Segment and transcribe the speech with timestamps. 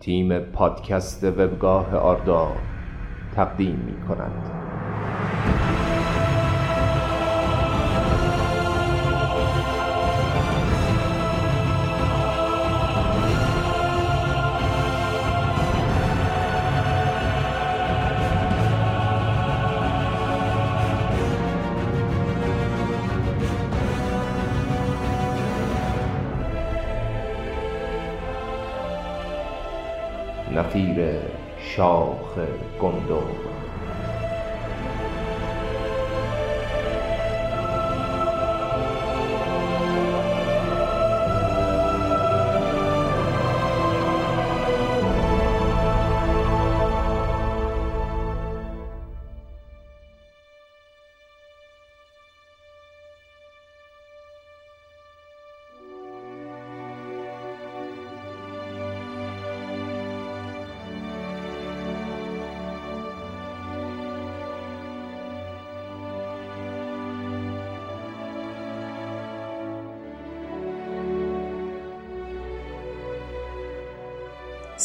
[0.00, 2.52] تیم پادکست وبگاه آردا
[3.36, 4.69] تقدیم می کند.
[30.70, 31.18] نفیر
[31.58, 32.38] شاخ
[32.80, 33.39] گندور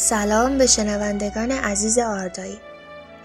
[0.08, 2.60] سلام به شنوندگان عزیز آردایی.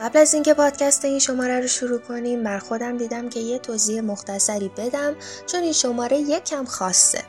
[0.02, 4.02] قبل از اینکه پادکست این شماره رو شروع کنیم بر خودم دیدم که یه توضیح
[4.02, 5.16] مختصری بدم
[5.46, 7.22] چون این شماره یکم خاصه.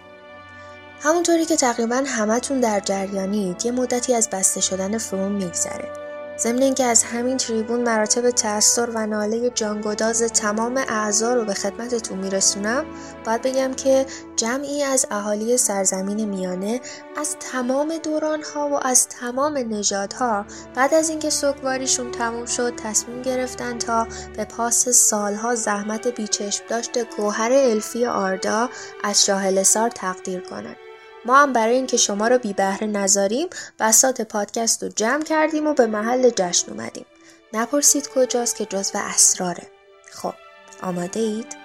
[1.00, 6.01] همونطوری که تقریبا همتون در جریانید یه مدتی از بسته شدن فروم میگذره.
[6.42, 12.18] ضمن اینکه از همین تریبون مراتب تأثیر و ناله جانگداز تمام اعضا رو به خدمتتون
[12.18, 12.84] میرسونم
[13.26, 16.80] باید بگم که جمعی از اهالی سرزمین میانه
[17.16, 23.78] از تمام دورانها و از تمام نژادها بعد از اینکه سوگواریشون تموم شد تصمیم گرفتن
[23.78, 24.06] تا
[24.36, 28.68] به پاس سالها زحمت بیچشم داشت گوهر الفی آردا
[29.04, 30.81] از شاهلسار تقدیر کنند.
[31.24, 35.74] ما هم برای اینکه شما رو بی بهره نذاریم بسات پادکست رو جمع کردیم و
[35.74, 37.06] به محل جشن اومدیم.
[37.52, 39.66] نپرسید کجاست که جزو اسراره.
[40.10, 40.34] خب
[40.82, 41.56] آماده اید؟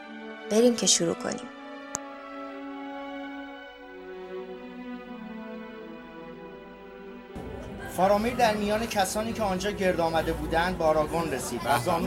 [0.52, 1.57] بریم که شروع کنیم.
[7.98, 11.62] فارامیر در میان کسانی که آنجا گرد آمده بودند با آراگون رسید.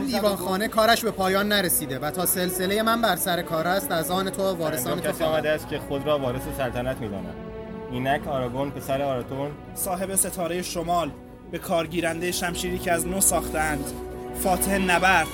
[0.05, 4.11] دیوان خانه کارش به پایان نرسیده و تا سلسله من بر سر کار است از
[4.11, 7.35] آن تو وارثان تو آمده است که خود را وارث سلطنت می‌داند.
[7.91, 11.11] اینک آراگون پسر آراتون صاحب ستاره شمال
[11.51, 13.85] به کارگیرنده شمشیری که از نو ساختند
[14.43, 15.27] فاتح نبرد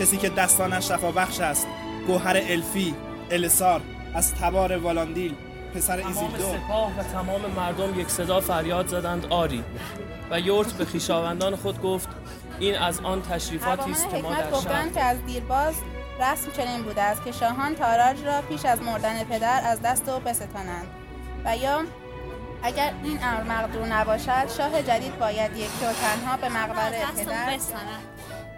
[0.00, 1.66] کسی که دستانش شفا بخش است.
[2.06, 2.94] گوهر الفی
[3.30, 3.80] السار
[4.14, 5.34] از تبار والاندیل.
[5.74, 9.64] پسر تمام ایزیدو سپاه و تمام مردم یک صدا فریاد زدند آری.
[10.30, 12.08] و یورت به خیشاوندان خود گفت
[12.60, 15.74] این از آن تشریفاتی است که ما در گفتند شهر که از دیرباز
[16.20, 20.20] رسم چنین بوده است که شاهان تاراج را پیش از مردن پدر از دست او
[20.20, 20.86] بستانند.
[21.44, 21.80] و یا
[22.62, 27.58] اگر این امر مقدور نباشد شاه جدید باید یکی و تنها به مقبره پدر.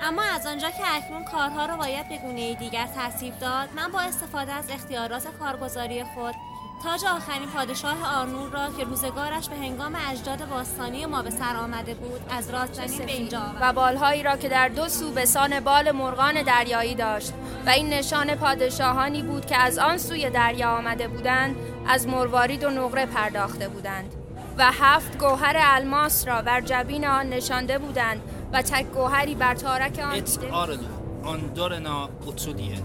[0.01, 4.01] اما از آنجا که اکنون کارها را باید به گونه دیگر ترتیب داد من با
[4.01, 6.35] استفاده از اختیارات کارگزاری خود
[6.83, 11.95] تاج آخرین پادشاه آرنور را که روزگارش به هنگام اجداد باستانی ما به سر آمده
[11.95, 15.61] بود از راه زمین به اینجا و بالهایی را که در دو سو به سان
[15.61, 17.33] بال مرغان دریایی داشت.
[17.67, 22.71] و این نشان پادشاهانی بود که از آن سوی دریا آمده بودند از مروارید و
[22.71, 24.15] نقره پرداخته بودند.
[24.59, 28.21] و هفت گوهر الماس را بر جبین آن نشانده بودند
[28.53, 30.39] و تک گوهری بر تارک آن ات
[31.25, 32.79] آندورنا اوتسودیه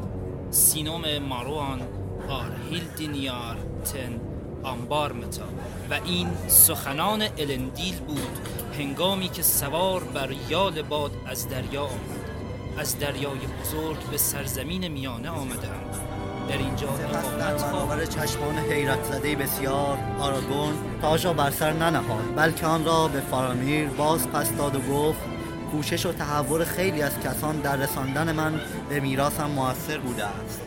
[0.50, 1.82] سینوم ماروان
[2.30, 3.58] آر هیلدینیار
[3.94, 4.20] تن
[4.64, 5.46] آنبار متا.
[5.90, 8.40] و این سخنان الندیل بود
[8.80, 12.26] هنگامی که سوار بر یال باد از دریا آمد.
[12.78, 15.96] از دریای بزرگ به سرزمین میانه آمدند
[16.50, 22.36] در اینجا سپس در برابر چشمان حیرت زده بسیار آراگون تاج را بر سر ننهاد
[22.36, 25.20] بلکه آن را به فارامیر باز پس داد و گفت
[25.72, 30.62] کوشش و تحور خیلی از کسان در رساندن من به میراثم موثر بوده است.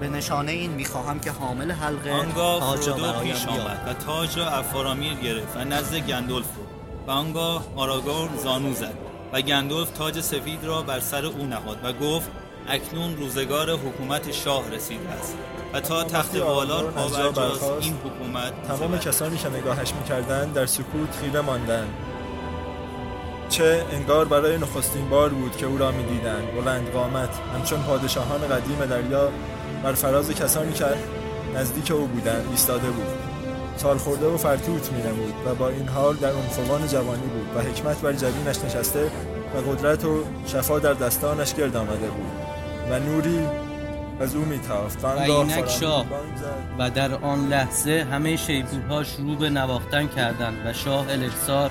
[0.00, 3.46] به نشانه این می‌خواهم که حامل حلقه آنگاه تاج را فرودو پیش.
[3.46, 6.68] آمد و تاج را از فارامیر گرفت و نزد گندولف برد
[7.06, 8.94] و آنگاه آراگورن زانو زد
[9.32, 12.30] و گندولف تاج سفید را بر سر او نهاد و گفت
[12.68, 15.34] اکنون روزگار حکومت شاه رسیده است
[15.72, 18.98] و تا تخت جا پاورجاست این حکومت تمام.
[18.98, 21.88] کسانی که نگاهش می‌کردند در سکوت خیره ماندند
[23.48, 28.86] چه انگار برای نخستین بار بود که او را می‌دیدند بلند قامت همچون پادشاهان قدیم
[28.86, 29.30] دریا
[29.82, 30.84] بر فراز کسانی که
[31.54, 33.06] نزدیک او بودند ایستاده بود.
[33.76, 38.00] سال خورده و فرتوت مینمود و با این حال در عنفوان جوانی بود و حکمت
[38.00, 39.10] بر جبینش نشسته
[39.54, 42.32] و قدرت و شفا در دستانش گرد آمده بود
[42.90, 43.38] و نوری
[44.20, 45.04] از او میتافت.
[45.04, 46.06] و اینک شاه.
[46.78, 51.70] و در آن لحظه همه شیپورها شروع به نواختن کردند و شاه الکسار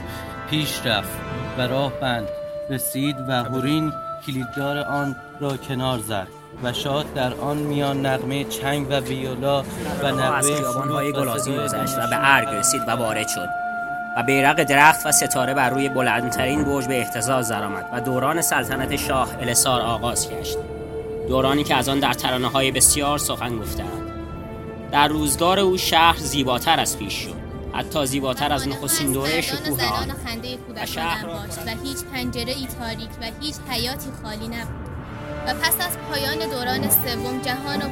[0.50, 1.18] پیش رفت
[1.58, 2.28] و راه بند
[2.70, 3.92] رسید و هورین
[4.26, 6.28] کلیددار آن را کنار زد.
[6.64, 9.64] و شاه در آن میان نغمه چنگ و ویولا
[10.04, 13.50] و نغمه از خیابانهای گلازی گذشت و به ارگ رسید و وارد شد
[14.18, 18.96] و بیرق درخت و ستاره بر روی بلندترین برج به اهتزاز درآمد و دوران سلطنت
[18.96, 20.58] شاه السار آغاز گشت.
[21.28, 24.12] دورانی که از آن در ترانه های بسیار سخن گفتهاند.
[24.92, 27.36] در روزگار او شهر زیباتر از پیش شد.
[27.74, 30.12] حتی زیباتر از نخستین دوره شکوه آن
[30.76, 31.26] و شهر
[31.66, 34.87] و هیچ پنجره ای تاریک و هیچ حیاتی خالی نبود.
[35.48, 37.90] و پس از پایان دوران سوم جهان و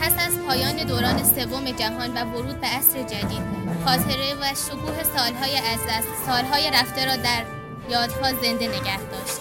[0.00, 3.42] پس از پایان دوران سوم جهان و ورود به عصر جدید
[3.84, 7.44] خاطره و شکوه سالهای از دست سالهای رفته را در
[7.88, 9.40] یادها زنده نگه داشت.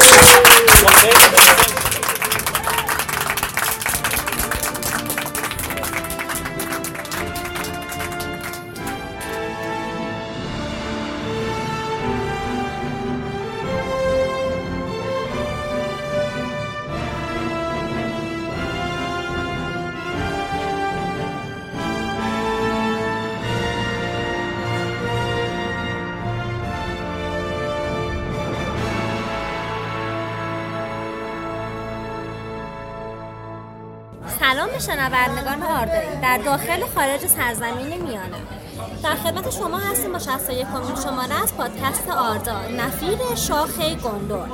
[0.00, 0.52] سلام
[1.32, 1.41] به
[34.86, 36.16] شنوندگان آردایی.
[36.22, 38.40] در داخل و خارج سرزمین میانه.
[39.02, 44.46] در خدمت شما هستیم با 61 کمین شماره از پادکست آردا نفیر شاخه گندور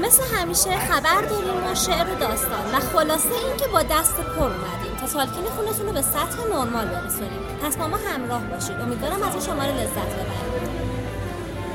[0.00, 4.42] مثل همیشه خبر داریم و شعر و داستان و خلاصه این که با دست پر
[4.42, 4.96] اومدیم.
[5.00, 7.42] تا تالکین خونتون رو به سطح نرمال برسونیم.
[7.62, 8.80] پس با ما همراه باشید.
[8.80, 10.70] امیدوارم از این شماره لذت ببرید.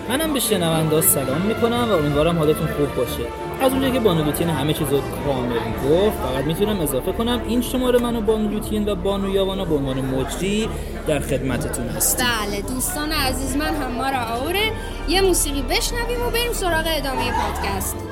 [0.10, 3.45] منم به شنونده سلام می‌کنم و امیدوارم حالتون خوب باشه.
[3.62, 5.56] از اونجایی که بانو لوتین همه چیز رو کامل
[5.90, 9.76] گفت فقط می‌تونم اضافه کنم این شماره من و بانو لوتین و بانو یاوانا به
[9.76, 10.70] عنوان مجری
[11.08, 14.72] در خدمتتون هست بله دوستان عزیز من همارا آوره.
[15.08, 18.05] یه موسیقی بشنویم و بریم سراغ ادامه پادکست.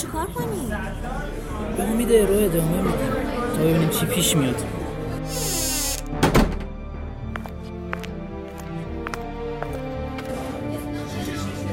[0.00, 0.68] چیکار کنیم
[1.76, 3.12] به امید رو ادامه میدیم
[3.56, 4.62] تا ببینیم چی پیش میاد.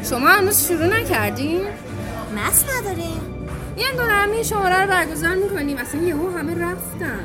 [0.10, 1.62] شما هنوز شروع نکردین؟
[2.38, 3.22] مست نداریم.
[3.78, 5.78] یه دو همین شماره رو برگزار می‌کنیم.
[5.78, 7.20] اصلا یهو همه رفتن.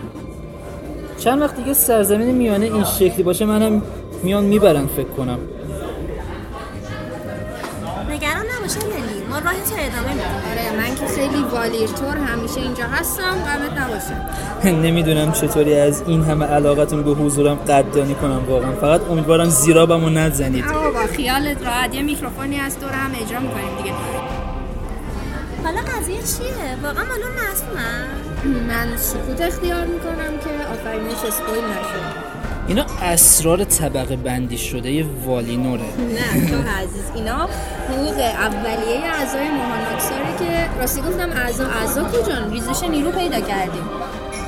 [1.18, 3.82] چند وقت دیگه سرزمین میانه این شکلی باشه منم
[4.22, 5.38] میان می‌برن فکر کنم.
[8.10, 10.49] نگران نباشه لیلی ما راه تو ادامه میدیم.
[10.76, 14.16] من که خیلی والیرتور همیشه اینجا هستم غمت نباشه.
[14.86, 18.72] نمی‌دونم چطوری از این همه علاقتون به حضورم قدردانی کنم واقعا.
[18.72, 20.64] فقط امیدوارم زیرابمو نزنید.
[20.68, 21.94] آقا با خیالت راحت.
[21.94, 23.94] یه میکروفونی از دور هم اجرا می‌کنیم دیگه.
[25.64, 28.06] حالا قضیه چیه؟ واقعا معلوم معصومم
[28.68, 32.29] من سکوت اختیار می‌کنم که آفرینش اسپویل نشه
[32.70, 35.82] اینا اسرار طبقه بندی شده والینوره.
[35.82, 37.48] نه تو عزیز اینا
[37.88, 43.82] حقوق اولیه اعضای مهاناکساره که راستی گفتم اعضا اعضا کجان ریزش نیرو پیدا کردیم.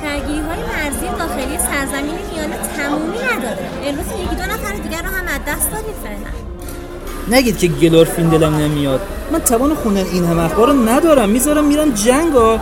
[0.03, 3.69] درگیری های مرزی داخلی سرزمین میانه تمومی نداره.
[3.85, 7.37] امروز یکی دو نفر دیگر رو هم از دست دادیم فعلا.
[7.37, 9.01] نگید که گلورفین دلم نمیاد.
[9.31, 11.29] من توان خوندن این همه اخبار رو ندارم.
[11.29, 12.59] می‌ذارم میرم جنگ ها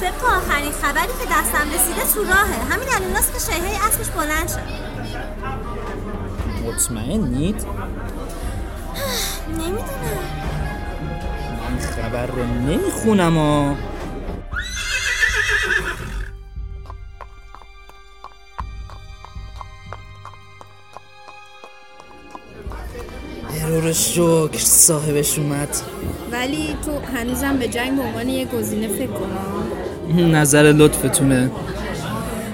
[0.00, 2.72] طبق آخرین خبری که دستم رسیده تو راهه.
[2.72, 4.60] همین الاناست که شیهه اسمش بلند شد.
[6.66, 7.66] مطمئنید؟
[9.48, 9.84] نمی‌دونم.
[11.60, 13.76] من خبر رو نمی‌خونم
[23.48, 25.76] خدا رو شکر صاحبش اومد.
[26.32, 29.36] ولی تو هنوزم به جنگ به عنوان یه گزینه فکر کن.
[30.18, 31.50] نظر لطفتونه.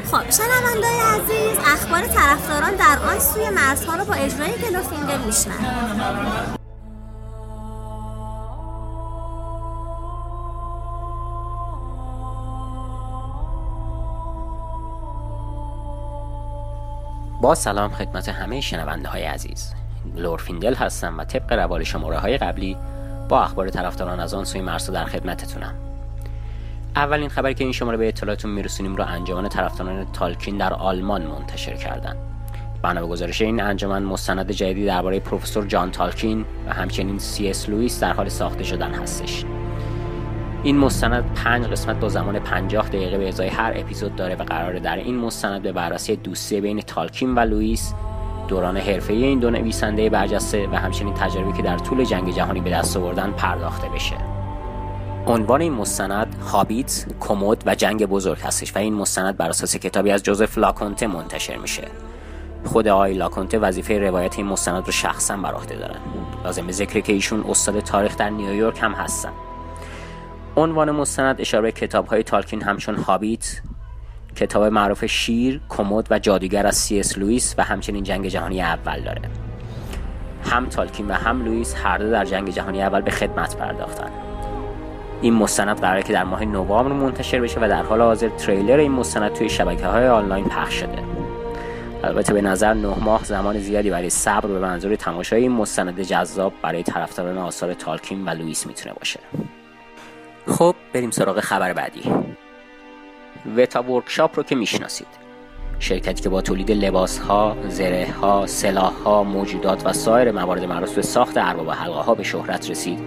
[0.05, 6.57] خب شنوندای عزیز اخبار طرفداران در آن سوی مرزها رو با اجرای گلورفیندل میشنون
[17.43, 19.73] با سلام خدمت همه شنونده های عزیز.
[20.15, 22.77] گلورفیندل هستم و طبق روال شماره های قبلی
[23.29, 25.86] با اخبار طرفداران از آن سوی مرزها در خدمتتونم.
[26.97, 31.75] اولین خبری که این شماره به اطلاعتون میرسونیم رو انجمن طرفداران تالکین در آلمان منتشر
[31.75, 32.17] کردن.
[32.83, 37.69] بنا به گزارش این انجمن مستند جدیدی درباره پروفسور جان تالکین و همچنین سی اس
[37.69, 39.45] لوئیس در حال ساخته شدن هستش.
[40.63, 44.81] این مستند پنج قسمت با زمان 50 دقیقه به ازای هر اپیزود داره و قراره
[44.81, 47.95] در این مستند به بررسی دوستی بین تالکین و لوئیس
[48.49, 52.71] دوران حرفه این دو نویسنده برجسته و همچنین تجاربی که در طول جنگ جهانی به
[52.71, 54.36] دست آوردن پرداخته بشه.
[55.29, 60.11] عنوان این مستند هابیت، کمد و جنگ بزرگ هستش و این مستند بر اساس کتابی
[60.11, 61.89] از جوزف لاکونته منتشر میشه.
[62.65, 65.99] خود آقای لاکونته وظیفه روایت این مستند رو شخصا بر عهده دارن.
[66.45, 69.33] لازم ذکر که ایشون استاد تاریخ در نیویورک هم هستن.
[70.57, 73.61] عنوان مستند اشاره کتاب های تالکین همچون هابیت
[74.37, 79.01] کتاب معروف شیر، کمد و جادوگر از سی اس لوئیس و همچنین جنگ جهانی اول
[79.01, 79.23] داره.
[80.45, 84.26] هم تالکین و هم لوئیس هر دو در جنگ جهانی اول به خدمت پرداختن.
[85.23, 88.93] این مستند قراره که در ماه نوامبر منتشر بشه و در حال حاضر تریلر این
[88.93, 91.03] مستند توی شبکه های آنلاین پخش شده.
[92.05, 96.53] البته به نظر نه ماه زمان زیادی برای صبر به منظور تماشای این مستند جذاب
[96.63, 99.21] برای طرفداران آثار تالکین و لوئیس می‌تونه باشه.
[100.47, 102.03] خب بریم سراغ خبر بعدی.
[103.57, 105.27] وتا ورکشاپ رو که می‌شناسید.
[105.79, 110.95] شرکتی که با تولید لباس ها، زره ها، سلاح ها، موجودات و سایر موارد مربوط
[110.95, 112.99] به ساخت ارباب حلقه ها به شهرت رسید.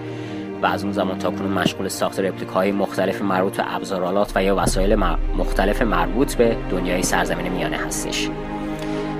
[0.61, 2.19] و از اون زمان تا کنون مشغول ساخت
[2.53, 4.95] های مختلف مربوط به ابزارالات و یا وسایل
[5.37, 8.29] مختلف مربوط به دنیای سرزمین میانه هستش.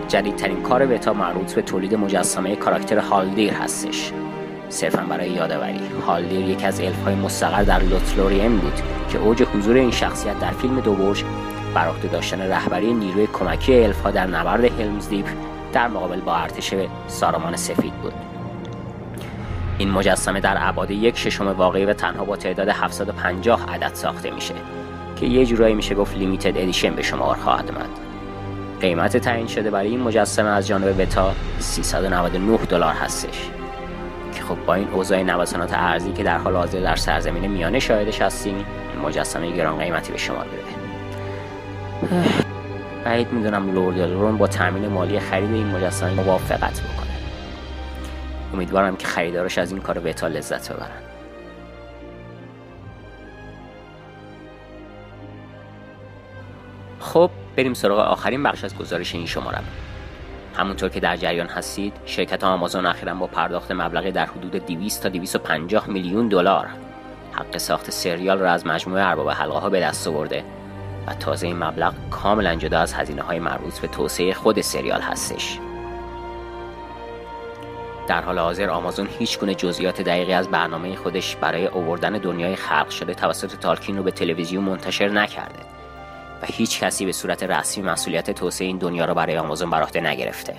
[0.08, 4.12] جدیدترین کار وتا مربوط به تولید مجسمه کاراکتر هالدیر هستش
[4.70, 9.76] صرفا برای یادآوری هالدیر یکی از الف های مستقر در لوتلوریم بود که اوج حضور
[9.76, 11.24] این شخصیت در فیلم دو برج
[11.76, 15.26] بر داشتن رهبری نیروی کمکی الف ها در نبرد هلمز دیپ
[15.74, 16.74] در مقابل با ارتش
[17.08, 18.14] سارامان سفید بود
[19.80, 24.54] این مجسمه در ابعاد یک ششم واقعی و تنها با تعداد 750 عدد ساخته میشه
[25.16, 27.90] که یه جورایی میشه گفت limited edition به شمار خواهد اومد.
[28.82, 33.50] قیمت تعیین شده برای این مجسمه از جانب وتا 399 دلار هستش.
[34.50, 38.66] خب با این اوضاع نوسانات ارزی که در حال حاضر در سرزمین میانه شاهدش هستیم
[39.04, 40.64] مجسمه گران قیمتی به شما میره
[43.06, 46.99] بعید می‌دونم لورد با تامین مالی خرید این مجسمه موافقت بکنه.
[48.54, 51.10] امیدوارم که خریدارش از این کار بهتا لذت ببرن.
[57.00, 59.60] خب بریم سراغ آخرین بخش از گزارش این شماره
[60.56, 65.10] همونطور که در جریان هستید شرکت آمازون اخیرا با پرداخت مبلغی در حدود 200 تا
[65.10, 66.68] 250 میلیون دلار
[67.32, 70.44] حق ساخت سریال را از مجموعه ارباب حلقه ها به دست آورده
[71.08, 75.60] و تازه این مبلغ کاملا جدا از هزینه های مربوط به توسعه خود سریال هستش.
[78.10, 82.90] در حال حاضر آمازون هیچ گونه جزئیات دقیقی از برنامه خودش برای آوردن دنیای خلق
[82.90, 85.60] شده توسط تالکین رو به تلویزیون منتشر نکرده
[86.42, 90.02] و هیچ کسی به صورت رسمی مسئولیت توسعه این دنیا را برای آمازون بر عهده
[90.02, 90.54] نگرفته.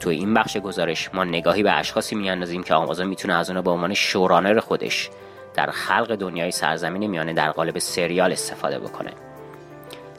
[0.00, 3.70] تو این بخش گزارش ما نگاهی به اشخاصی میاندازیم که آمازون می‌تونه از اونها به
[3.70, 5.10] عنوان شورانر خودش
[5.54, 9.10] در خلق دنیای سرزمین میانه در قالب سریال استفاده بکنه.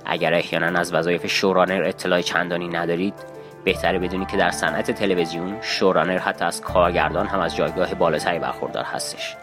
[0.05, 3.13] اگر احیانا از وظایف شورانر اطلاع چندانی ندارید
[3.63, 8.83] بهتره بدونید که در صنعت تلویزیون شورانر حتی از کارگردان هم از جایگاه بالاتری برخوردار
[8.83, 9.35] هستش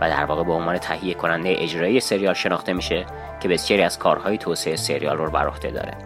[0.00, 3.06] و در واقع به عنوان تهیه کننده اجرایی سریال شناخته میشه
[3.40, 5.98] که بسیاری از کارهای توسعه سریال رو بر عهده داره.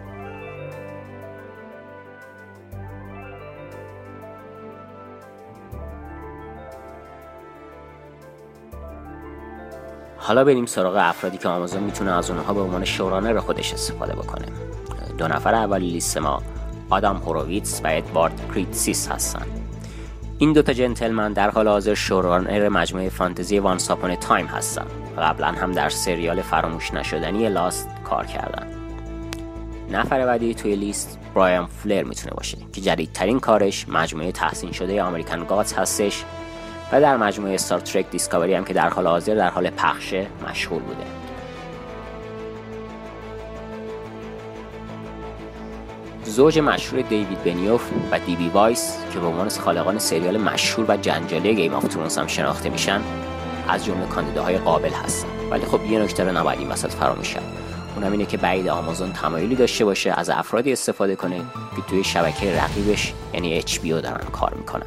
[10.17, 14.45] حالا بریم سراغ افرادی که آمازون می‌تونه از اونها به عنوان شورانر خودش استفاده بکنه.
[15.17, 16.41] دو نفر اولی لیست ما.
[16.89, 19.45] آدام هوروویتس و ادوارد کریتسیس هستن
[20.37, 24.85] این دوتا جنتلمن در حال حاضر showrunner مجموعه فانتزی Once Upon a Time هستن
[25.17, 28.67] و قبلا هم در سریال فراموش نشدنی Lost کار کردن
[29.91, 35.43] نفر بعدی توی لیست برایان فولر می‌تونه باشه که جدیدترین کارش مجموعه تحسین شده American
[35.43, 36.23] Gods هستش
[36.91, 40.81] و در مجموعه Star Trek Discovery هم که در حال حاضر در حال پخشه مشغول
[40.81, 41.14] بوده.
[46.25, 51.55] زوج مشهور دیوید بنیوف و دی‌بی وایس که به عنوان خالقان سریال مشهور و جنجالی
[51.55, 53.01] Game of Thrones هم شناخته میشن
[53.69, 55.27] از جمله کاندیداهای قابل هستن.
[55.51, 57.43] ولی خب یه نکته رو نباید این وسط فراموش کرد
[57.95, 61.37] اونم اینه که بعید آمازون تمایلی داشته باشه از افرادی استفاده کنه
[61.75, 64.85] که توی شبکه رقیبش یعنی HBO دارن کار می‌کنن.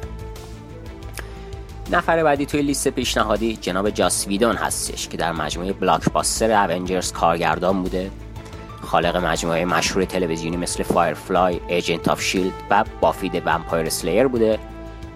[1.91, 7.83] نفر بعدی توی لیست پیشنهادی جناب جاس ویدون هستش که در مجموعه blockbuster Avengers کارگردان
[7.83, 8.11] بوده.
[8.89, 14.59] خالق مجموعه مشهور تلویزیونی مثل Firefly، Agents of Shield و Buffy the Vampire Slayer بوده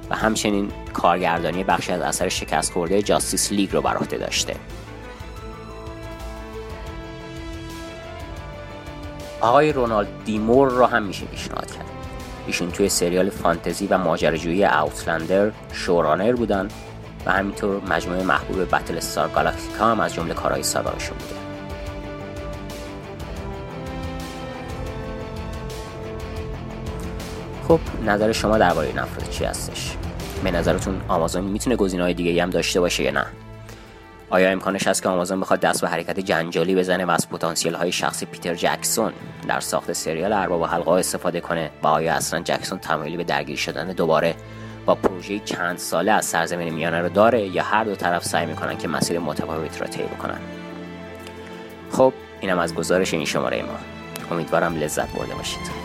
[0.09, 4.55] و همچنین کارگردانی بخشی از اثر شکست خورده Justice League رو بر عهده داشته.
[9.41, 11.85] آقای رونالد دی مور رو هم میشه پیشنهاد کرد.
[12.47, 16.67] ایشون توی سریال فانتزی و ماجراجویی Outlander showrunner بودن
[17.25, 21.42] و همینطور مجموعه محبوب Battlestar Galactica هم از جمله کارهای سابقشون بوده.
[27.67, 29.97] خب نظر شما درباره این افراد چی هستش؟
[30.43, 33.25] به نظرتون آمازون می‌تونه گزینه‌های دیگه هم داشته باشه یا نه؟
[34.29, 37.91] آیا امکانش هست که آمازون بخواد دست به حرکت جنجالی بزنه و از پتانسیل های
[37.91, 39.13] شخصی پیتر جکسون
[39.47, 43.87] در ساخت سریال ارباب حلقه استفاده کنه و آیا اصلا جکسون تمایلی به درگیر شدن
[43.87, 44.35] دوباره
[44.85, 48.77] با پروژه چند ساله از سرزمین میانه رو داره یا هر دو طرف سعی می‌کنن
[48.77, 50.39] که مسیر متفاوت را طی بکنن؟
[51.91, 53.77] خب اینم از گزارش این شماره ما.
[54.31, 55.82] امیدوارم لذت برده باشید.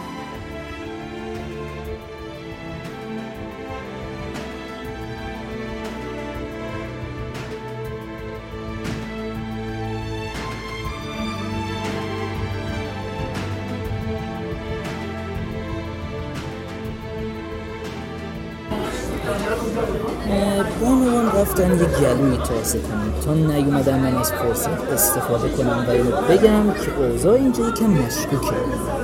[20.80, 23.12] بانوان رفتن یه گلوی تازه کنم.
[23.24, 28.56] تا نیومدن من از فرصت استفاده کنم و اینو بگم که اوضاع اینجا یکم مشکوکه.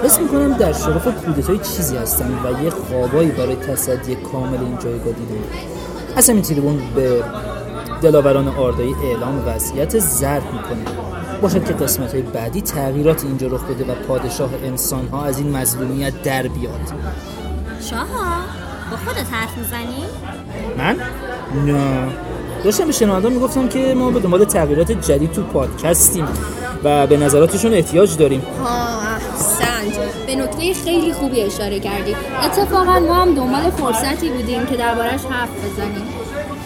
[0.05, 5.13] حس می‌کنم در شرف کودتای چیزی هستن و یه خوابایی برای تصدی کامل این جایگاه
[5.13, 5.45] دیدم
[6.17, 7.25] از همین تریبون به
[8.03, 10.85] دلاوران آردایی اعلام وضعیت زرد می‌کنه.
[11.43, 15.57] باشد که قسمت های بعدی تغییرات اینجا رخ بده و پادشاه انسان ها از این
[15.57, 16.81] مظلومیت در بیاد.
[17.81, 18.05] شاها
[18.91, 20.05] با خودت حرف می‌زنی؟
[20.79, 20.97] من؟
[21.67, 22.09] نه.
[22.65, 26.29] داشتم به شنوندان می‌گفتم که ما به دنبال تغییرات جدید تو پادکستیم
[26.85, 28.43] و به نظراتشون احتیاج داریم.
[28.65, 32.17] ها احسنت به نکته خیلی خوبی اشاره کردی.
[32.45, 36.24] اتفاقا ما هم دنبال فرصتی بودیم که دربارش حرف بزنیم.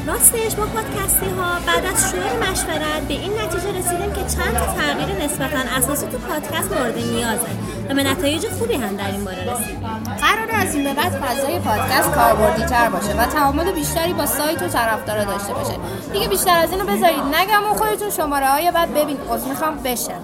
[0.09, 4.67] راستش با پادکستی ها بعد از شروع مشورت به این نتیجه رسیدیم که چند تا
[4.75, 7.51] تغییر نسبتا اساسی تو پادکست مورد نیازه
[7.91, 9.81] و به نتایج خوبی هم در این باره رسیدیم.
[10.21, 14.63] قرار از این به بعد فضای پادکست کاربردی تر باشه و تعامل بیشتری با سایت
[14.63, 15.77] و طرفدارا داشته باشه.
[16.13, 17.23] دیگه بیشتر از اینو بذارید.
[17.35, 20.15] نگم و خودتون شماره های بعد ببین از می‌خوام بشه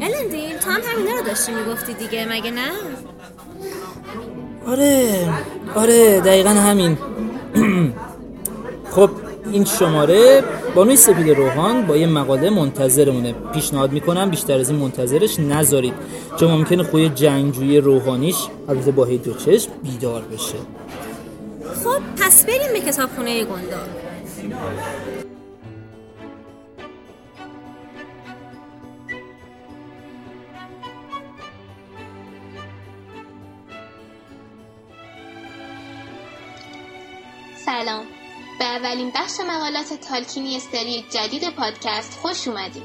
[0.00, 2.70] الندین تو هم همینا رو داشتی می‌گفتی دیگه مگه نه؟
[4.68, 5.28] آره.
[5.74, 6.98] آره دقیقا همین.
[8.94, 9.10] خب
[9.52, 13.32] این شماره بانوی سپید روحان با یه مقاله منتظرمونه.
[13.32, 15.94] پیشنهاد می‌کنم بیشتر از این منتظرش نذارید.
[16.36, 18.36] چون ممکنه خوی جنگجوی روحانیش
[18.68, 20.58] البته با دو چشم بیدار بشه.
[21.84, 23.88] خب پس بریم به کتابخونه گندار
[37.64, 38.04] سلام.
[38.82, 42.82] اولین بخش مقالات تالکینی سری جدید پادکست خوش اومدید.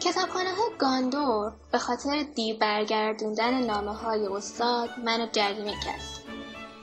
[0.00, 6.00] کتابخانه ها گاندور به خاطر دیر برگردوندن نامه های استاد منو جریمه کرد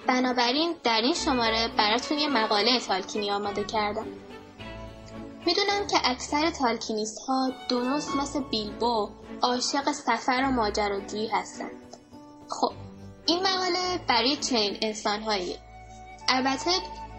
[0.08, 4.08] بنابراین در این شماره براتون یه مقاله تالکینی آماده کردم.
[5.46, 9.10] می‌دونم که اکثر تالکینیست ها درست مثل بیلبو
[9.42, 11.98] عاشق سفر و ماجراجویی هستند.
[12.50, 12.72] خب
[13.26, 15.24] این مقاله برای چنین انسان
[16.28, 16.72] البته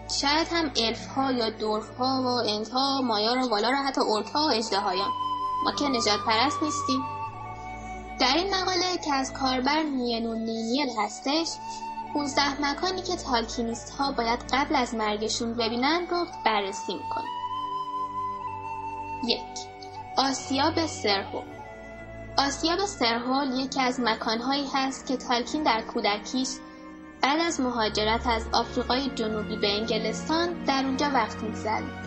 [0.09, 4.27] شاید هم الف ها یا دورف ها و انت ها مایار و والا حتی اورک
[4.27, 5.09] ها و اجدهایان
[5.65, 7.03] ما که نجات پرست نیستیم.
[8.19, 11.47] در این مقاله که از کاربر نینون نینیل هستش
[12.13, 17.31] 15 مکانی که تالکینیست ها باید قبل از مرگشون ببینن رو بررسی می‌کنیم.
[19.27, 19.41] یک
[20.17, 21.43] آسیاب سرهول
[22.37, 26.47] آسیاب سرهول یکی از مکانهایی هست که تالکین در کودکیش
[27.25, 32.05] بعد از مهاجرت از آفریقای جنوبی به انگلستان در اونجا وقت میگذرید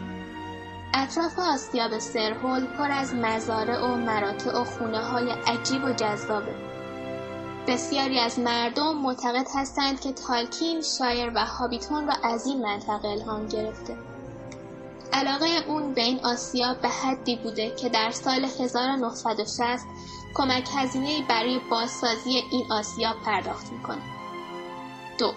[0.95, 6.55] اطراف آسیاب سرهول پر از مزارع و مراتع و خونه های عجیب و جذابه.
[7.69, 13.47] بسیاری از مردم معتقد هستند که تالکین شایر و هابیتون را از این منطقه الهام
[13.47, 13.97] گرفته.
[15.13, 19.87] علاقه اون به این آسیاب به حدی بوده که در سال 1960
[20.35, 24.18] کمک هزینه برای بازسازی این آسیا پرداخت می‌کنه.
[25.19, 25.33] دو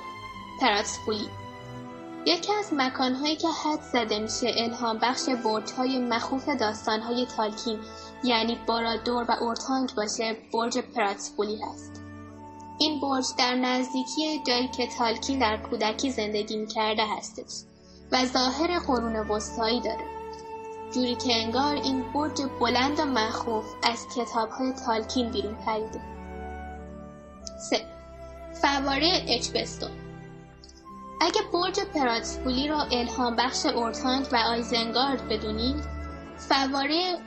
[2.25, 7.79] یکی از مکانهایی که حد زده میشه الهام بخش برجهای مخوف داستانهای تالکین
[8.23, 12.01] یعنی بارادور و اورتانگ باشه برج پراتسپولی هست.
[12.79, 17.63] این برج در نزدیکی جایی که تالکین در کودکی زندگی می‌کرده هستش
[18.11, 20.05] و ظاهر قرون وسطایی داره.
[20.91, 26.01] جوری که انگار این برج بلند و مخوف از کتابهای تالکین بیرون پریده.
[27.69, 28.00] 3.
[28.53, 29.91] فواره اچبستون
[31.21, 35.83] اگه برج پراتسپولی رو الهام بخش اورتانک و آیزنگارد بدونید
[36.37, 37.17] فواره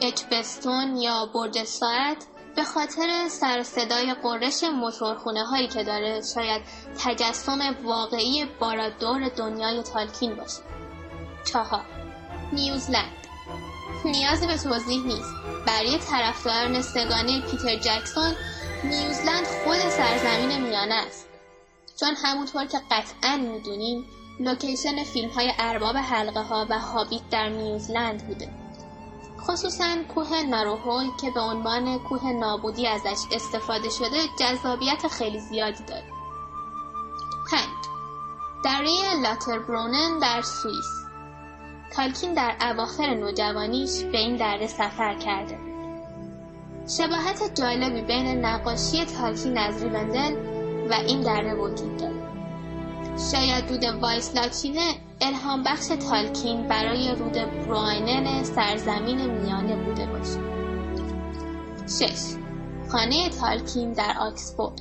[0.00, 6.62] اچبستون یا برج ساعت به خاطر سر صدای قررش موتورخونه هایی که داره شاید
[7.04, 10.60] تجسم واقعی بارادور دنیای تالکین باشه.
[11.44, 11.84] چهار.
[12.52, 13.12] نیوزلند.
[14.04, 15.34] نیازی به توضیح نیست.
[15.66, 18.34] برای طرفداران سگانه پیتر جکسون
[18.84, 21.28] نیوزلند خود سرزمین میانه است.
[22.00, 24.04] چون همونطور که قطعا می‌دونیم
[24.40, 28.48] لوکیشن فیلم های ارباب حلقه ها و هابیت در نیوزلند بوده.
[29.40, 36.10] خصوصا کوه ناروهول که به عنوان کوه نابودی ازش استفاده شده جذابیت خیلی زیادی داره.
[37.50, 37.62] 5.
[38.64, 41.02] دره لاتربرونن در سوئیس.
[41.92, 45.71] تالکین در اواخر نوجوانیش به این دره سفر کرده.
[46.88, 50.34] شباهت جالبی بین نقاشی تالکین از ریوندل
[50.90, 52.22] و این دره وجود داره.
[53.32, 60.40] شاید رود وایسلاچینه الهام بخش تالکین برای رود براینن سرزمین میانه بوده باشه.
[61.98, 62.12] 6.
[62.88, 64.80] خانه تالکین در آکسفورد.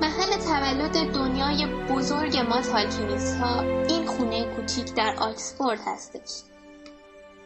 [0.00, 6.47] محل تولد دنیای بزرگ ما تالکینیست ها این خونه کوچیک در آکسفورد هستش.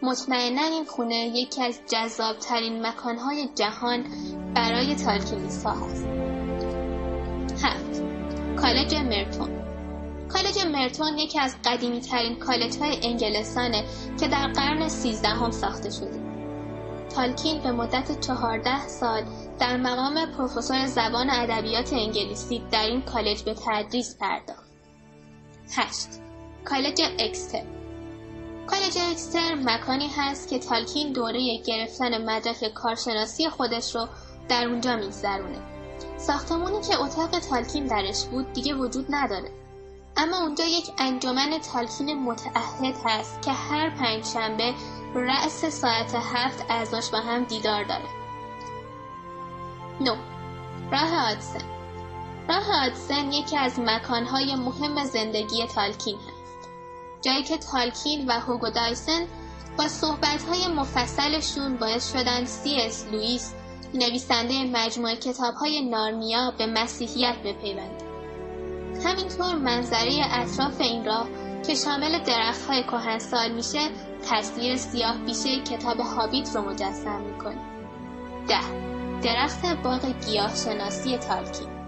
[0.05, 4.05] مطمئنا این خونه یکی از جذابترین مکانهای جهان
[4.55, 6.07] برای تالکینیست ها هست.
[7.63, 8.03] هفت.
[8.57, 9.51] کالج مرتون.
[10.29, 13.85] کالج مرتون یکی از قدیمی ترین کالج های انگلستانه
[14.21, 16.23] که در قرن سیزدهم ساخته شده.
[17.15, 19.23] تالکین به مدت چهارده سال
[19.59, 24.73] در مقام پروفسور زبان ادبیات انگلیسی در این کالج به تدریس پرداخت.
[25.77, 26.09] 8.
[26.65, 27.82] کالج اکستر
[28.67, 34.09] کالج اکستر مکانی هست که تالکین دوره گرفتن مدرک کارشناسی خودش رو
[34.49, 35.59] در اونجا میگذرونه.
[36.19, 39.51] ساختمونی که اتاق تالکین درش بود دیگه وجود نداره.
[40.17, 44.75] اما اونجا یک انجمن تالکین متعهد هست که هر پنج شنبه
[45.15, 48.09] رأس ساعت هفت اعضاش با هم دیدار داره.
[50.01, 50.11] 9.
[50.93, 51.65] راه آدسن
[52.49, 56.32] راه آدسن یکی از مکانهای مهم زندگی تالکین هست.
[57.23, 59.27] جایی که تالکین و هوگو دایسن
[59.79, 63.53] با صحبتهای مفصلشون باعث شدن سی اس لوئیس
[63.95, 68.05] نویسنده مجموعه کتابهای نارنیا به مسیحیت بپیونده.
[69.05, 71.29] همینطور منظره اطراف این راه
[71.67, 73.89] که شامل درخت های کهنسال میشه
[74.31, 77.61] تصویر سیاه بیشه کتاب هابیت رو مجسم می‌کنه.
[78.49, 78.93] ده.
[79.23, 81.82] درخت باغ گیاه شناسی تالکین.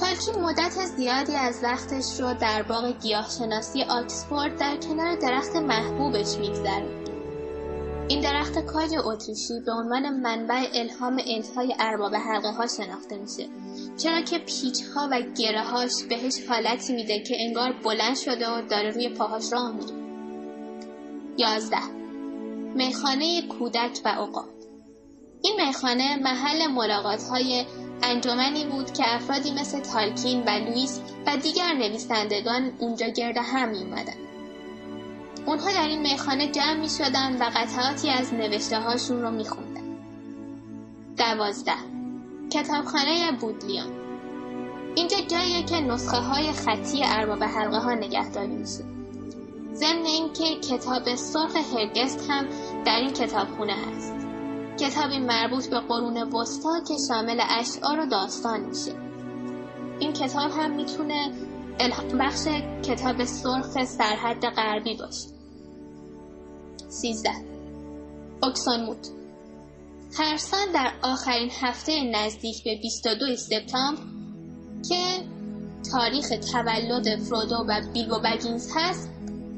[0.00, 6.36] تالکین مدت زیادی از وقتش رو در باغ گیاه شناسی آکسفورد در کنار درخت محبوبش
[6.36, 7.04] میگذره
[8.08, 13.48] این درخت کاج اتریشی به عنوان منبع الهام الهای ارباب حلقه ها شناخته میشه.
[13.96, 18.62] چرا که پیچ ها و گره هاش بهش حالتی میده که انگار بلند شده و
[18.62, 19.94] داره روی پاهاش راه میره
[21.38, 21.86] یازده.
[22.74, 24.54] میخانه کودک و اوقات
[25.42, 27.64] این میخانه محل ملاقات های
[28.02, 33.78] انجمنی بود که افرادی مثل تالکین و لوئیس و دیگر نویسندگان اونجا گرد هم می
[33.78, 34.14] اومدن.
[35.46, 39.96] اونها در این میخانه جمع می شدن و قطعاتی از نوشته هاشون رو می خوندن.
[41.16, 41.72] دوازده
[42.50, 44.04] کتابخانه بودلیان
[44.94, 48.84] اینجا جاییه که نسخه های خطی ارباب حلقه ها نگهداری میشه.
[49.74, 52.46] ضمن اینکه کتاب سرخ هرگست هم
[52.84, 54.23] در این کتابخونه هست.
[54.78, 58.94] کتابی مربوط به قرون وسطا که شامل اشعار و داستان میشه.
[59.98, 61.32] این کتاب هم می‌تونه
[62.20, 62.48] بخش
[62.82, 65.28] کتاب سرخ سرحد غربی باشه.
[66.88, 67.30] 13.
[68.42, 69.10] اکسانموت
[70.18, 74.02] هر سال در آخرین هفته نزدیک به 22 سپتامبر
[74.88, 75.24] که
[75.92, 79.10] تاریخ تولد فرودو و بیلبو بگینز هست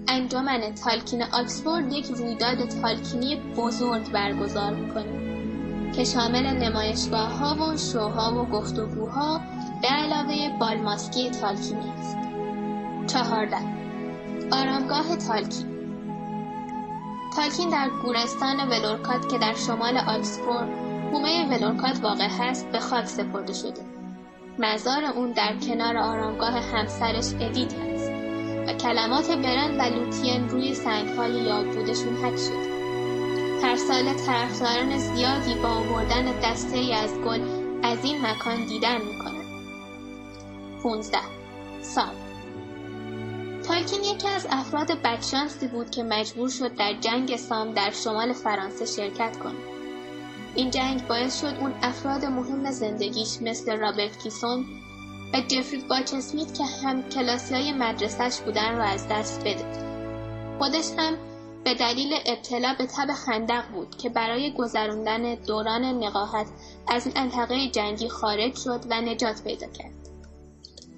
[0.09, 5.27] انجمن تالکین آکسفورد یک رویداد تالکینی بزرگ برگزار می‌کنه
[5.93, 9.41] که شامل نمایشگاه ها و شوها و گفتگوها
[9.83, 12.17] به علاوه بالماسکی تالکینی است.
[13.07, 13.57] چهارده.
[14.53, 15.67] آرامگاه تالکین.
[17.37, 20.69] تالکین در گورستان ولورکوت که در شمال آکسفورد
[21.13, 23.81] حومه ولورکوت واقع هست به خاک سپرده شده.
[24.59, 27.96] مزار اون در کنار آرامگاه همسرش ادیت هست.
[28.67, 32.77] و کلمات برن و لوتین روی سنگهای یادبودشون حک شده
[33.63, 37.41] هر سال طرفداران زیادی با آوردن دسته ای از گل
[37.83, 39.45] از این مکان دیدن می‌کنن.
[40.83, 41.19] 15
[41.83, 42.11] سام
[43.69, 48.87] تالکین یکی از افراد بدشانسی بود که مجبور شد در جنگ سام در شمال فرانسه
[48.87, 49.77] شرکت کنه.
[50.55, 54.65] این جنگ باعث شد اون افراد مهم زندگیش مثل رابرت کیسون
[55.41, 59.65] جفری باچ اسمیت که هم کلاسی های مدرسهش بودن رو از دست بده.
[60.59, 61.17] خودش هم
[61.65, 66.47] به دلیل ابتلا به تب خندق بود که برای گذراندن دوران نقاهت
[66.89, 69.95] از انتقه جنگی خارج شد و نجات پیدا کرد.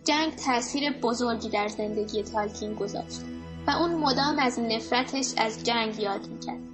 [0.05, 3.20] جنگ تاثیر بزرگی در زندگی تالکین گذاشت
[3.66, 6.68] و اون مدام از نفرتش از جنگ یاد می‌کرد.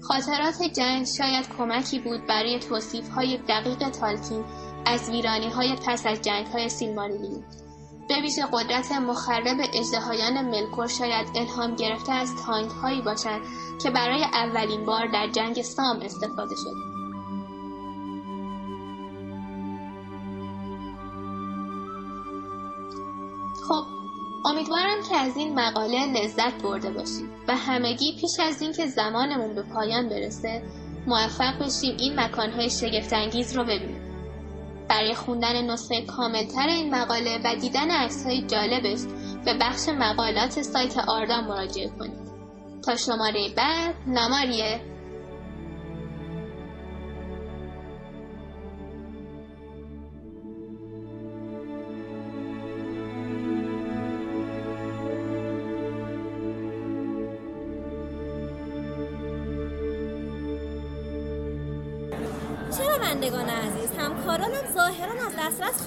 [0.00, 4.44] خاطرات جنگ شاید کمکی بود برای توصیف های دقیق تالکین
[4.88, 7.44] از ویرانی های پس از جنگ های سیلماریلیون.
[8.08, 13.40] به ویژه قدرت مخرب اجدهایان ملکور شاید الهام گرفته از تانک هایی باشند
[13.82, 16.74] که برای اولین بار در جنگ سام استفاده شد.
[23.68, 23.84] خب
[24.44, 29.62] امیدوارم که از این مقاله لذت برده باشید و همگی پیش از اینکه زمانمون به
[29.62, 30.62] پایان برسه
[31.06, 34.07] موفق بشیم این مکانهای شگفتانگیز رو ببینیم
[34.88, 39.00] برای خوندن نسخه کاملتر این مقاله و دیدن عکسهای جالبش
[39.44, 42.28] به بخش مقالات سایت آردا مراجعه کنید.
[42.84, 44.80] تا شماره بعد ناماریه.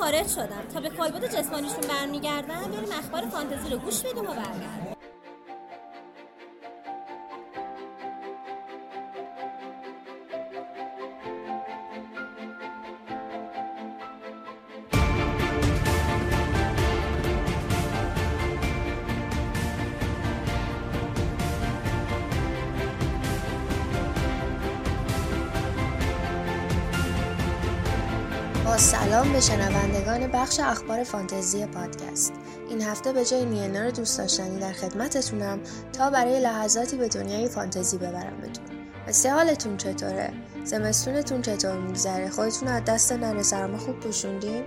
[0.02, 4.96] خارج شدن تا به کالبد جسمانیشون برمیگردن بریم اخبار فانتزی رو گوش بدیم و برگردیم.
[28.78, 29.40] سلام به
[30.42, 32.34] بخش اخبار فانتزی پادکست.
[32.70, 35.60] این هفته به جای نیانر دوست داشتنی در خدمتتونم
[35.94, 38.66] تا برای لحظاتی به دنیای فانتزی ببرمتون.
[39.08, 44.64] مثل حالتون چطوره؟ زمستونتون چطور میگذره؟ خودتون از دست ننه سرما خوب پوشوندین؟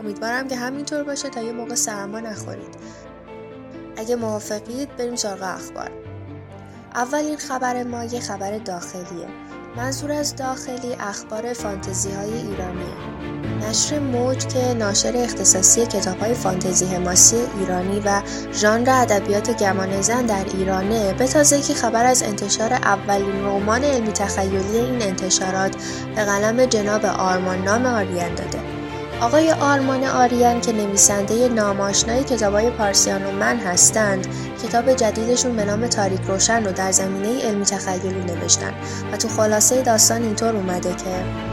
[0.00, 2.74] امیدوارم که همینطور باشه تا یه موقع سرما نخورید.
[3.96, 5.90] اگه موافقید بریم سراغ اخبار.
[6.94, 9.28] اولین خبر ما یه خبر داخلیه.
[9.76, 13.39] منظور از داخلی اخبار فانتزی های ایرانیه.
[13.68, 20.26] نشر موج که ناشر اختصاصی کتاب های فانتزی حماسی ایرانی و ژانر ادبیات گمان زن
[20.26, 25.76] در ایرانه به تازگی خبر از انتشار اولین رمان علمی تخیلی این انتشارات
[26.16, 28.58] به قلم جناب آرمان نام آریان داده.
[29.20, 34.26] آقای آرمان آریان که نویسنده ناماشنای کتابای پارسیان و من هستند
[34.62, 38.72] کتاب جدیدشون به نام تاریک روشن رو در زمینه علمی تخیلی نوشتن
[39.12, 41.49] و تو خلاصه داستان اینطور اومده که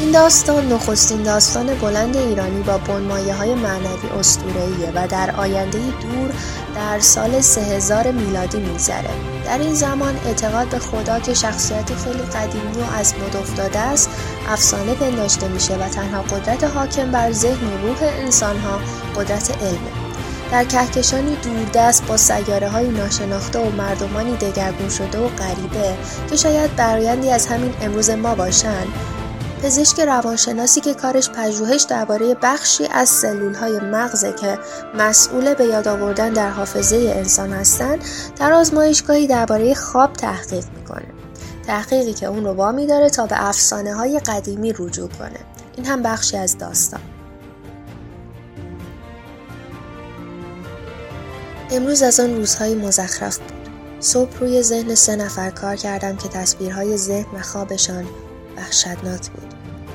[0.00, 6.30] این داستان نخستین داستان بلند ایرانی با بنمایه های معنوی اسطوره‌ایه و در آینده دور
[6.74, 9.10] در سال 3000 میلادی میگذره.
[9.44, 14.10] در این زمان اعتقاد به خدا که شخصیت خیلی قدیمی و از مد افتاده است
[14.48, 18.78] افسانه پنداشته میشه و تنها قدرت حاکم بر ذهن و روح انسانها
[19.16, 19.90] قدرت علمه.
[20.52, 25.96] در کهکشانی دوردست با سیاره های ناشناخته و مردمانی دگرگون شده و غریبه
[26.30, 28.88] که شاید برایندی از همین امروز ما باشند
[29.62, 34.58] پزشک روانشناسی که کارش پژوهش درباره بخشی از سلولهای مغزه که
[34.94, 38.04] مسئول به یاد آوردن در حافظه انسان هستند
[38.36, 41.06] در آزمایشگاهی درباره خواب تحقیق می‌کنه.
[41.66, 45.40] تحقیقی که اون رو وامی داره تا به افسانه های قدیمی رجوع کنه.
[45.76, 47.00] این هم بخشی از داستان.
[51.70, 53.68] امروز از آن روزهای مزخرف بود.
[54.00, 58.06] صبح روی ذهن سه نفر کار کردم که تصویرهای ذهن و خوابشان
[58.60, 59.54] وحشتناک بود.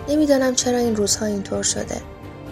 [0.09, 2.01] نمی‌دانم چرا این روزها اینطور شده.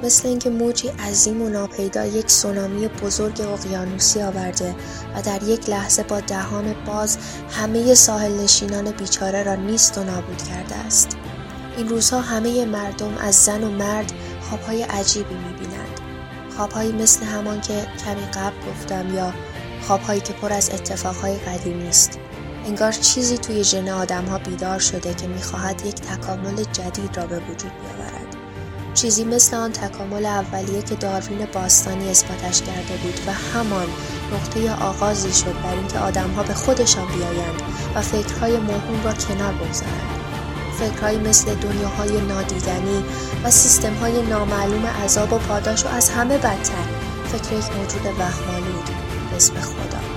[0.03, 4.75] مثل اینکه موجی عظیم و ناپیدا یک سونامی بزرگ اقیانوسی آورده
[5.15, 7.17] و در یک لحظه با دهان باز
[7.49, 11.17] همه ساحل نشینان بیچاره را نیست و نابود کرده است.
[11.77, 15.99] این روزها همه مردم از زن و مرد خوابهای عجیبی می‌بینند.
[16.57, 17.73] خوابهایی مثل همان که
[18.05, 19.33] کمی قبل گفتم یا
[19.87, 22.19] خوابهایی که پر از اتفاقهای قدیمی است.
[22.65, 27.39] انگار چیزی توی ژن آدم ها بیدار شده که می‌خواهد یک تکامل جدید را به
[27.39, 28.35] وجود بیاورد.
[28.93, 33.87] چیزی مثل آن تکامل اولیه که داروین باستانی اثباتش کرده بود و همان
[34.33, 37.61] نقطه آغازی شد بر اینکه آدمها به خودشان بیایند
[37.95, 40.19] و فکرهای موهوم را کنار بگذارند.
[40.79, 43.03] فکرهایی مثل دنیاهای نادیدنی
[43.43, 46.85] و سیستمهای نامعلوم عذاب و پاداش و از همه بدتر.
[47.25, 48.85] فکر یک موجود وهمآلود
[49.29, 50.12] به اسم خدا.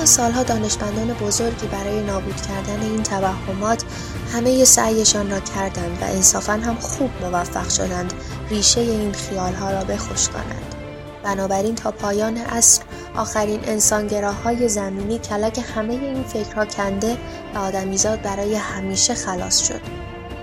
[0.00, 3.84] همان سالها دانشمندان بزرگی برای نابود کردن این توهمات
[4.32, 8.12] همه سعیشان را کردند و انصافا هم خوب موفق شدند
[8.50, 10.74] ریشه این خیالها را بخشکانند
[11.22, 12.82] بنابراین تا پایان عصر
[13.16, 17.16] آخرین انسانگراهای زمینی کلک همه این فکرها کنده
[17.54, 19.80] و آدمیزاد برای همیشه خلاص شد.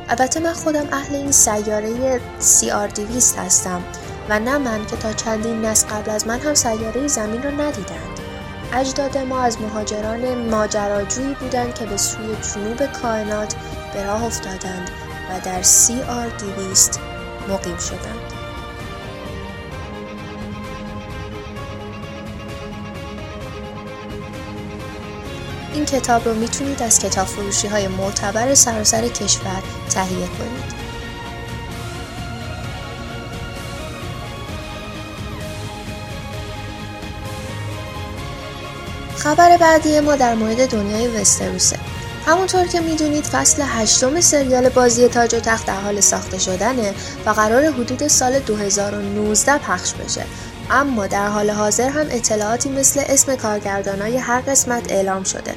[0.09, 3.83] البته من خودم اهل این سیاره CR دیویست هستم
[4.29, 8.16] و نه من که تا چندین نسل قبل از من هم سیاره زمین را ندیدند
[8.73, 13.55] اجداد ما از مهاجران ماجراجویی بودند که به سوی جنوب کائنات
[13.93, 14.89] به راه افتادند
[15.29, 16.99] و در CR دیویست
[17.49, 18.33] مقیم شدند
[25.73, 30.76] این کتاب رو می‌تونید از کتاب فروشی های معتبر سراسر کشور تهیه کنید.
[39.27, 41.77] خبر بعدی ما در مورد دنیای وستروسه.
[42.25, 46.93] همونطور که می‌دونید فصل هشتم سریال بازی تاج و تخت در حال ساخته شدنه
[47.25, 50.23] و قرار حدود سال 2019 پخش بشه.
[50.69, 55.53] اما در حال حاضر هم اطلاعاتی مثل اسم کارگردانای هر قسمت اعلام شده.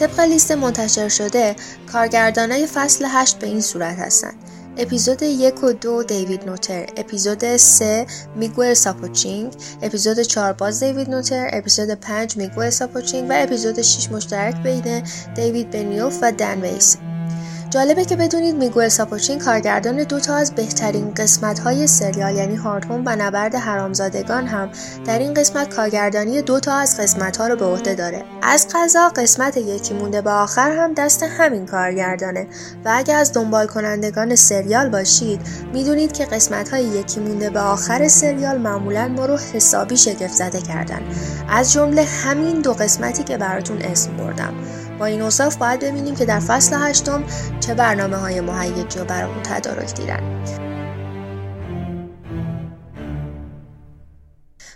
[0.00, 1.56] طبق لیست منتشر شده
[1.92, 4.34] کارگردانای فصل 8 به این صورت هستند
[4.80, 6.86] اپیزود یک و دو دیوید نوتر.
[6.96, 9.52] اپیزود سه میگوئل ساپوچنیک.
[9.82, 11.50] اپیزود چهار باز دیوید نوتر.
[11.52, 13.30] اپیزود پنج میگوئل ساپوچنیک.
[13.30, 15.02] و اپیزود 6 مشترک بین
[15.34, 16.96] دیوید بنیوف و دن وایس.
[17.70, 23.02] جالبه که بدونید میگوئل ساپوچنیک کارگردان دو تا از بهترین قسمت های سریال یعنی هاردهوم
[23.06, 24.70] و نبرد حرامزادگان هم
[25.04, 28.24] در این قسمت کارگردانی دو تا از قسمت ها رو به عهده داره.
[28.42, 32.46] از قضا قسمت یکی مونده به آخر هم دست همین کارگردانه
[32.84, 35.40] و اگه از دنبال کنندگان سریال باشید
[35.72, 40.60] می‌دونید که قسمت های یکی مونده به آخر سریال معمولا ما رو حسابی شگفت زده
[40.60, 41.00] کردن.
[41.48, 44.54] از جمله همین دو قسمتی که براتون اسم بردم.
[44.98, 47.24] با این اوصاف باید ببینیم که در فصل هشتم
[47.60, 50.44] چه برنامه های مهیجی رو برامون تدارک دیدن.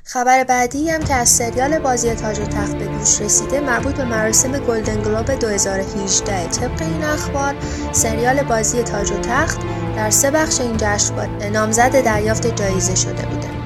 [0.04, 4.04] خبر بعدی هم که از سریال بازی تاج و تخت به گوش رسیده مربوط به
[4.04, 7.54] مراسم گلدن گلوب 2018 طبق این اخبار
[7.92, 9.60] سریال بازی تاج و تخت
[9.96, 13.61] در سه بخش این جشنواره نامزد دریافت جایزه شده بوده.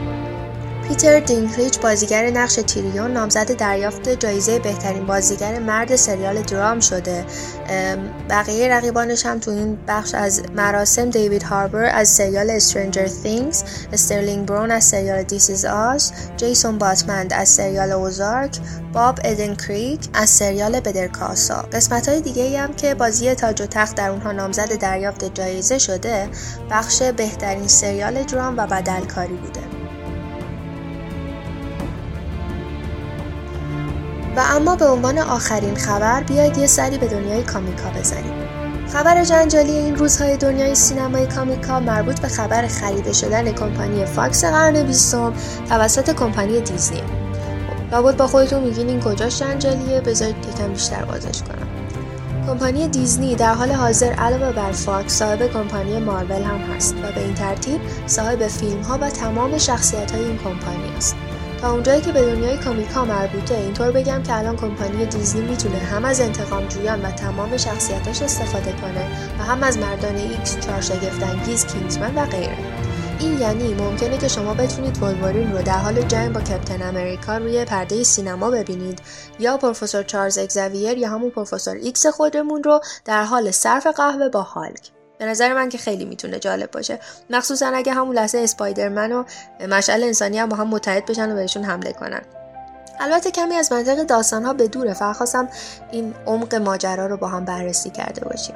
[0.89, 7.25] پیتر دینکلیج بازیگر نقش تیریون نامزد دریافت جایزه بهترین بازیگر مرد سریال درام شده.
[8.31, 14.47] بقیه رقیبانش هم تو این بخش از مراسم دیوید هاربر از سریال Stranger Things استرلینگ
[14.47, 18.59] برون از سریال This Is Us جیسون باتمند از سریال اوزارک
[18.93, 23.97] باب ادن کریک از سریال بدرکاسا قسمت های دیگه هم که بازی تاج و تخت
[23.97, 26.29] در اونها نامزد دریافت جایزه شده
[26.71, 29.76] بخش بهترین سریال درام و بدلکاری بوده.
[34.37, 38.35] و اما به عنوان آخرین خبر بیاید یه سری به دنیای کامیکا بزنیم.
[38.93, 44.83] خبر جنجالی این روزهای دنیای سینمای کامیکا مربوط به خبر خریده شدن کمپانی فاکس قرن
[44.83, 45.33] بیستم
[45.69, 47.03] توسط کمپانی دیزنی.
[47.93, 51.67] لابد با خودتون میگین این کجاش جنجالیه؟ بذارید یکم بیشتر بازش کنم.
[52.47, 57.21] کمپانی دیزنی در حال حاضر علاوه بر فاکس صاحب کمپانی مارول هم هست و به
[57.21, 61.17] این ترتیب صاحب فیلم ها و تمام شخصیت های این کمپانی است.
[61.61, 66.05] تا اونجایی که به دنیای کامیک‌ها مربوطه اینطور بگم که الان کمپانی دیزنی می‌تونه هم
[66.05, 69.07] از انتقام جویان و تمام شخصیتاش استفاده کنه
[69.39, 72.59] و هم از مردان ایکس چهار شگفت‌انگیز کینگزمن و غیره.
[73.19, 77.65] این یعنی ممکنه که شما بتونید ولورین رو در حال جنگ با کپتن امریکا روی
[77.65, 79.03] پرده سینما ببینید.
[79.39, 84.43] یا پروفسور چارلز اگزاویر یا همون پروفسور ایکس خودمون رو در حال صرف قهوه با
[84.43, 84.96] هالک.
[85.19, 86.99] به نظر من که خیلی می‌تونه جالب باشه.
[87.31, 89.25] مخصوصا اگه همون لحظه اسپایدرمن و
[89.69, 92.23] مشعل انسانی هم با هم متحد بشن و بهشون حمله کنن.
[93.01, 95.49] البته کمی از منطق داستان ها به دوره فقط
[95.91, 98.55] این عمق ماجرا رو با هم بررسی کرده باشیم.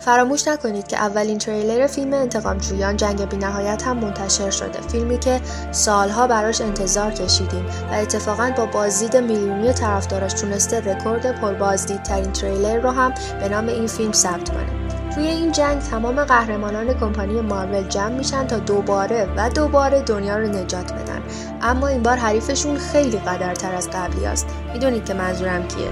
[0.00, 4.80] فراموش نکنید که اولین تریلر فیلم انتقام جویان جنگ بی نهایت هم منتشر شده.
[4.80, 5.40] فیلمی که
[5.72, 12.90] سالها براش انتظار کشیدیم و اتفاقا با بازدید میلیونی طرفداراش تونسته رکورد پربازدیدترین تریلر رو
[12.90, 14.99] هم به نام این فیلم ثبت کنه.
[15.14, 20.48] توی این جنگ تمام قهرمانان کمپانی مارول جمع میشن تا دوباره و دوباره دنیا رو
[20.48, 21.22] نجات بدن.
[21.62, 24.46] اما این بار حریفشون خیلی قدرتر از قبلی است.
[24.72, 25.90] می‌دونید که منظورم کیه؟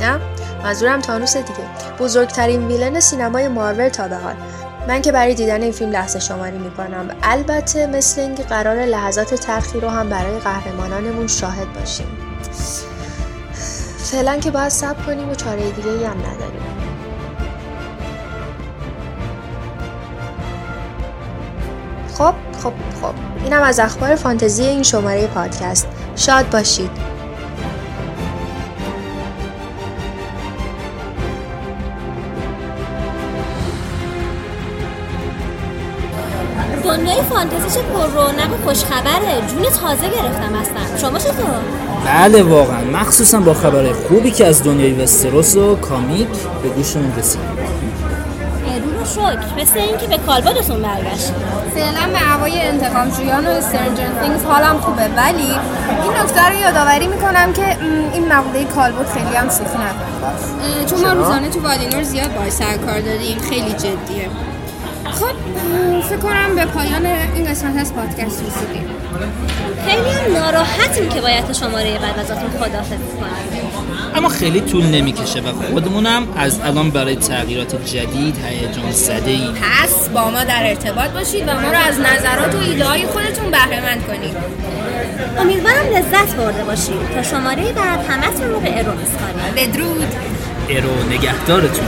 [0.00, 0.20] نه؟
[0.64, 1.64] منظورم تانوس دیگه.
[1.98, 4.34] بزرگترین ویلن سینمای مارول تا به حال.
[4.88, 7.08] من که برای دیدن این فیلم لحظه شماری می‌کنم.
[7.22, 12.06] البته مثل اینکه قرار لحظات تلخی رو هم برای قهرمانانمون شاهد باشیم.
[13.98, 16.71] فعلا که باید صبر کنیم و چاره دیگه هم نداریم.
[22.62, 25.88] خب خب اینم از اخبار فانتزی این شماره پادکست.
[26.16, 26.90] شاد باشید.
[36.84, 39.46] دنیای فانتزی چه پر رونق و خوشخبره.
[39.48, 41.60] جون تازه گرفتم هستم شما چطور؟
[42.06, 42.84] بله واقعا.
[42.84, 46.28] مخصوصا با خبر خوبی که از دنیای وستروس و کامیک
[46.62, 47.40] به گوشمون رسید
[49.02, 49.62] رو شکر.
[49.62, 51.32] مثل اینکه به کالبادتون برگشت.
[51.74, 55.50] فعلا به هوای انتقام جویان و استرنجر تینگز حالم خوبه ولی
[56.02, 57.76] این نکته رو یادآوری می‌کنم که
[58.12, 62.76] این مقوله کالبد خیلی هم شوخی نکنید چون ما روزانه تو والینور زیاد باهاش سر
[62.76, 64.28] کار داریم خیلی جدیه.
[65.04, 65.34] خب
[66.08, 68.90] فکر کنم به پایان این قسمت از پادکست رسیدیم.
[70.42, 73.66] ناراحتیم که باید شماره بعد ازتون خداحافظی کنیم.
[74.14, 80.08] اما خیلی طول نمی‌کشه و خودمونم از الان برای تغییرات جدید هیجان زده ایم پس
[80.08, 83.80] با ما در ارتباط باشید و ما رو از نظرات و ایده های خودتون بهره
[83.80, 84.36] مند کنید.
[85.38, 89.54] امیدوارم لذت برده باشید تا شماره بعد همتون رو به ارو میسپاریم.
[89.56, 90.14] بدرود.
[90.68, 91.86] ارو نگهدارتون.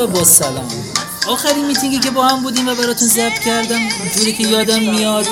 [0.00, 0.68] و با سلام
[1.28, 3.78] آخرین میتینگی که با هم بودیم و براتون ضبط کردم.
[4.16, 5.26] جوری که یادم میاد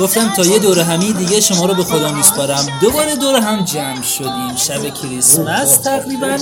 [0.00, 4.02] گفتم تا یه دور همی دیگه شما رو به خدا میسپارم دوباره دور هم جمع
[4.02, 4.56] شدیم.
[4.56, 6.38] شب کریسمس تقریبا.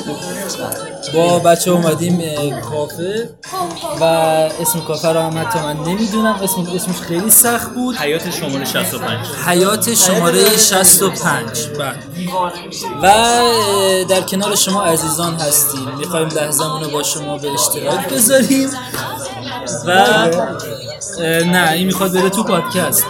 [1.14, 2.20] با بچه اومدیم
[2.60, 3.30] کافه
[4.00, 6.34] و اسم کافه رو هم حتی من نمی‌دونم.
[6.42, 7.96] اسم اسمش خیلی سخت بود.
[7.96, 11.94] حیات شماره 65 حیات شماره 65 بله.
[13.02, 15.88] و اه، در کنار شما عزیزان هستیم.
[15.98, 18.70] می‌خوایم لحظمون رو با شما به اشتراک بذاریم.
[19.86, 19.90] و
[21.44, 23.04] نه این می‌خواد بره تو پادکست.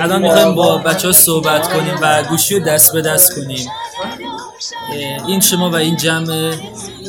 [0.00, 3.68] الان می‌خوایم با بچه ها صحبت کنیم و گوشی رو دست به دست کنیم.
[5.26, 6.54] این شما و این جمع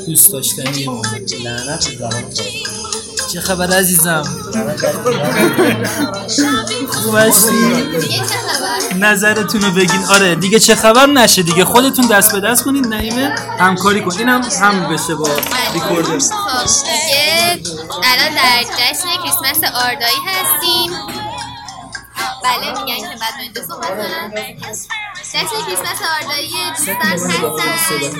[0.08, 1.02] دوست داشتنی ما.
[3.34, 4.24] چه خبر عزیزم؟
[6.88, 7.18] خوب
[8.96, 10.06] نظرتون رو بگین.
[10.10, 11.66] آره دیگه چه خبر نشه دیگه.
[11.66, 13.36] خودتون دست به دست کنین نعیمه.
[13.60, 14.18] همکاری کن.
[14.18, 15.30] اینم هم بشه با
[15.74, 16.20] ریکوردر.
[16.20, 17.60] خب دیگه
[18.04, 21.21] الان در جشن کریسمس آردایی هستیم.
[22.44, 24.32] بله میگن که بعد دو صحبت کنم
[25.24, 27.42] جشن کریسمس آردایی دوستان هستن.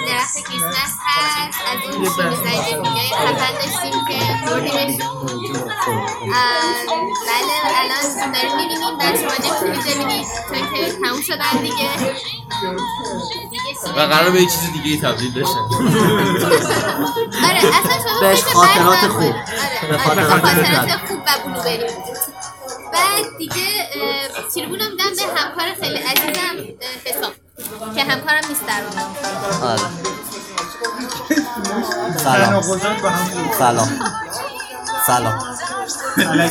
[0.08, 1.58] درخت کریسمس هست.
[1.72, 5.26] از اون شیمی زنگ دیگه خفن داشتیم که بردیمشون
[7.28, 8.98] بله الان داریم می‌بینیم.
[9.00, 11.90] در شما نمی‌تونید ببینید چون که تموم شدن دیگه.
[13.98, 15.58] و قرار به یه چیز دیگه ای تبدیل بشه.
[17.46, 19.22] آره اصلا شما بهش خاطرات خوب.
[19.24, 21.08] آره به آره خاطرات خاطرات خوب.
[21.08, 21.84] خوب و بلوبری
[22.94, 23.71] بعد دیگه
[24.52, 26.56] اه، تریبون رو میدم به همکار خیلی عزیزم
[27.06, 27.32] حسام
[27.96, 29.82] که همکارم نیست در واقع آره
[32.18, 32.62] سلام.
[33.58, 33.90] سلام.
[35.08, 35.40] سلام.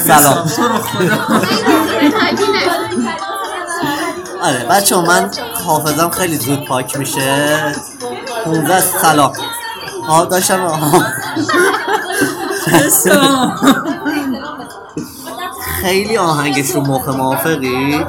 [0.07, 0.51] سلام.
[4.43, 5.31] آره بچه من
[5.67, 7.75] حافظم خیلی زود پاک میشه.
[8.45, 9.33] 15 سلام.
[10.09, 11.05] آه داشتم آه.
[15.81, 18.05] خیلی آهنگش رو مخ موافقی؟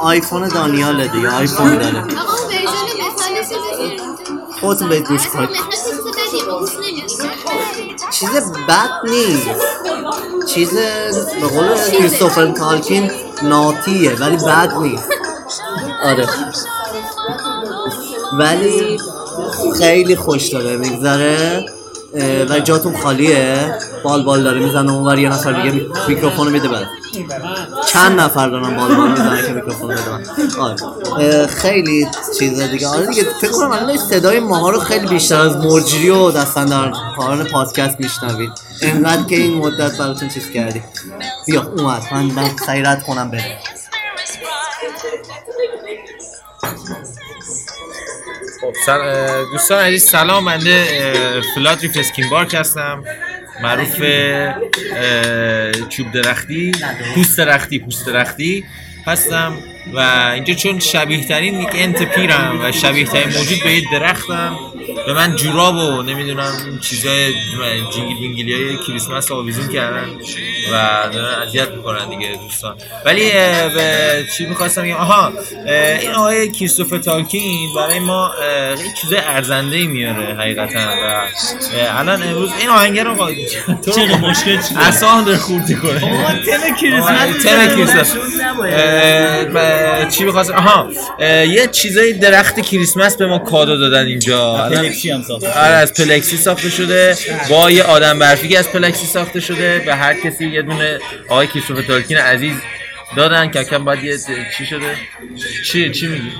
[0.00, 2.04] آیفون دانیاله دیگه آیفون داره.
[4.60, 5.48] خودتون برید گوش کنید
[8.10, 8.30] چیز
[8.68, 9.48] بد نیست.
[10.54, 10.74] چیز
[11.40, 13.10] به قول کریستوفر کالکین
[13.42, 15.08] ناتیه ولی بد نیست.
[16.04, 16.26] آره.
[18.38, 19.00] ولی
[19.78, 21.66] خیلی خوش داره میگذره.
[22.50, 26.68] و جاتون خالیه؟ بال بال داره می‌زنه اونور یه نفر دیگه می- میکروفون رو میده
[26.68, 26.86] بعد
[27.86, 30.60] چند نفر دارن بال بال می‌زنه که میکروفون رو بده.
[31.16, 31.46] آره.
[31.46, 32.06] خیلی
[32.38, 32.88] چیز دیگه.
[32.88, 36.92] آره دیگه فکر کنم الان صدای ماها رو خیلی بیشتر از مرجری و دستن در
[37.16, 38.50] کاران پادکست میشنوید.
[38.82, 40.82] انقدر که این مدت براتون چیز کردی
[41.46, 42.02] بیا اومد.
[42.12, 42.30] من
[42.86, 43.58] رد کنم بره
[48.60, 48.72] خب
[49.52, 53.04] دوستان عزیز سلام بنده اه، فلاتریف اسکین بارک هستم.
[53.62, 54.02] معروف
[55.88, 56.72] چوب درختی
[57.14, 58.64] پوست درختی پوست درختی
[59.06, 59.58] هستم.
[59.94, 59.98] و
[60.34, 64.58] اینجا چون شبیه ترین یک Ent پیرم و شبیه ترین موجود به یه درختم.
[65.10, 67.32] به من جوراب و نمی‌دونم این چیزای
[67.94, 70.06] جینگل بینگلی های کریسمس آویزون کردن
[70.72, 72.76] و دارن اذیت می‌کنن دیگه دوستان.
[73.04, 73.30] ولی
[73.74, 75.32] به چی می‌خواستم بگم؟ آها
[76.00, 78.30] این آقای کریستوفر تالکین برای ما
[78.70, 81.22] یه چیز ارزنده ای میاره حقیقتا و
[81.98, 83.14] الان امروز این آهنگ رو
[83.94, 86.00] چرا مشکل چیه؟ اصلا داره خورد کنه.
[86.00, 88.16] تم کریسمس تم کریسمس.
[90.16, 90.88] چی می‌خواستم؟ آها
[91.44, 94.64] یه چیزای درخت کریسمس به ما کادو دادن اینجا.
[94.64, 95.52] الان- پلکسی هم ساخته.
[95.52, 97.16] آره از پلکسی ساخته شده.
[97.50, 99.78] با یه آدم برفی که از پلکسی ساخته شده.
[99.86, 100.98] به هر کسی یه دونه
[101.28, 102.56] آقای کریستوفر تالکین عزیز
[103.16, 104.18] دادن که کم باید یه
[104.58, 104.96] چی شده؟
[105.66, 106.32] چی چی میگی؟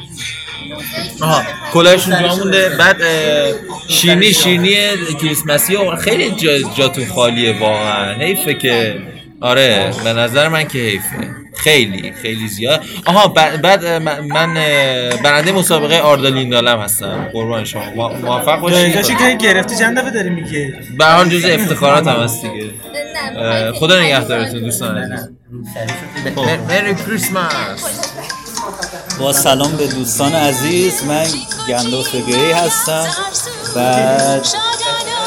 [1.21, 1.43] آها
[1.73, 2.69] کلاهشون جا مونده.
[2.69, 3.53] بعد اه،
[3.89, 4.77] شیرنی شیرنی
[5.21, 8.15] کریسمسی خیلی جا جاتون خالیه واقعا.
[8.15, 9.03] حیفه که
[9.41, 11.40] آره به نظر من که حیفه.
[11.61, 12.85] خیلی خیلی زیاد.
[13.07, 13.29] آها
[13.63, 14.55] بعد من
[15.25, 17.29] برنده مسابقه آردالیندالم هستم.
[17.33, 17.85] قربان شما.
[17.97, 22.23] مو- موفق باشید جایزشو که گرفتی چند دفعه داری میگی؟ به حال جز افتخارات هم
[22.23, 22.71] هست دیگه.
[23.73, 25.29] خدا نگهدارتون دوستان عزیز.
[26.35, 27.85] خب، مری کریسمس.
[29.19, 31.27] با سلام به دوستان عزیز من
[31.69, 33.07] گندوف گری هستم.
[33.77, 34.47] بعد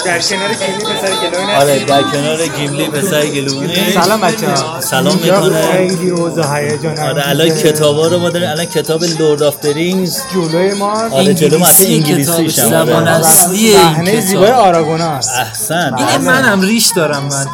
[0.05, 4.81] در کنار کلی پسر گلوی آره در کنار گیملی پسر گلوونی سلام بچه‌ها.
[4.81, 8.49] سلام می‌کنه خیلی اوضاع هیجان آره الان کتابا رو ما داریم.
[8.49, 12.85] الان کتاب لورد آف رینگز جلوی ما آره جلو ما اصلا انگلیسیش هم آره.
[12.85, 15.29] زبان اصلیه صحنه زیبای آراگونا است.
[15.39, 15.95] احسن.
[15.97, 17.45] این منم ریش دارم من.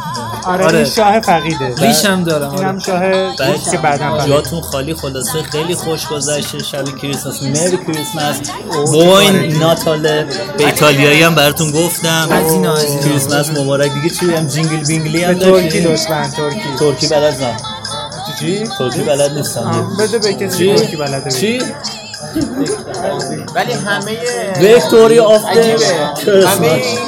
[0.44, 1.74] آره این شاه فقیده.
[1.78, 2.80] ریشم دارم اینم آره.
[3.36, 4.28] شاه ریش که بعدم فقیده.
[4.34, 6.58] جاتون خالی خلاصه خیلی خوش گذشته.
[6.58, 7.42] شب کریسمس.
[7.42, 8.40] مری کریسمس.
[8.86, 10.26] بوین ناتاله
[10.58, 12.28] به ایتالیایی هم براتون گفتم.
[12.30, 12.76] از اینا،.
[13.04, 13.92] کریسمس مبارک.
[13.94, 16.60] دیگه چی هم جینگل بینگلی هم ترکی لطفا ترکی.
[16.78, 17.56] ترکی بلد نه.
[18.40, 19.96] چی؟ ترکی بلد نیستم.
[19.98, 21.62] بده به کسی؟ ترکی بلده چی؟
[23.54, 24.18] ولی همه
[24.60, 25.44] ویکتوری آف.
[25.44, 26.98] همه این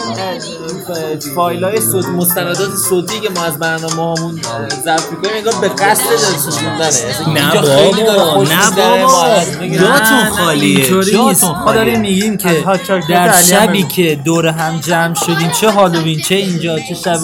[1.34, 4.40] فایل های صوت مستندات صوتی که ما از برنامه هامون
[4.84, 9.42] ضبط می‌کنیم انگار به قصد رسوندنه نه داره بابا نه بابا.
[9.78, 10.88] جاتون خالیه.
[10.88, 12.64] جاتون ما داریم میگیم که
[13.08, 13.82] در شبی.
[13.82, 17.18] که دور هم جمع شدیم چه هالووین چه اینجا چه شب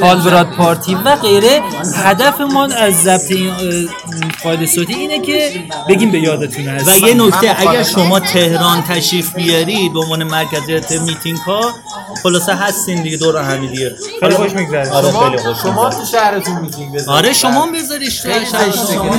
[0.00, 1.60] هالبراد پارتی و غیره
[1.96, 3.88] هدف ما از ضبط این
[4.42, 5.50] فایل صوتی اینه که
[5.88, 10.92] بگیم به یادتون هست و یه نکته اگر شما تهران تشریف بیاری به عنوان مرکزیت
[10.92, 11.74] میتینگ ها
[12.22, 13.94] خلاصه هستین دیگه دور همی دیگه.
[14.20, 14.90] خیلی خوش میگذره.
[14.90, 15.90] آره شما خیلی خوش شما.
[15.90, 19.14] تو شهرتون میتینگ بذارید آره شما هم بذارید شهر شما.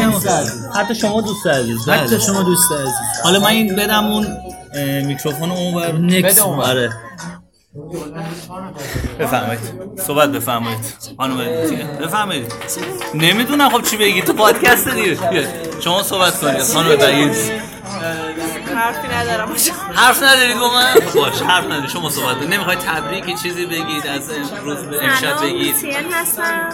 [0.76, 1.98] حتی شما دوست عزیز بله.
[1.98, 2.94] حتی شما دوست عزیز.
[3.24, 4.28] حالا من این بدم اون
[5.06, 6.40] میکروفون اون بر نکس.
[6.40, 6.90] آره.
[9.20, 9.60] بفرمایید.
[10.08, 10.80] صحبت بفرمایید.
[11.18, 11.38] خانم
[12.02, 12.54] بفرمایید.
[13.14, 14.22] نمی‌دونم خب چی بگی.
[14.22, 15.18] تو پادکست دیگه.
[15.80, 17.32] شما صحبت کنید خانم بعید.
[18.80, 19.50] حرفی ندارم.
[19.96, 21.90] حرف ندارید با من باش حرف ندارید.
[21.90, 25.76] شما صحبت کنید نمی‌خواید تبریکی چیزی بگید از امروز به امشب بگید؟
[26.14, 26.70] هستم.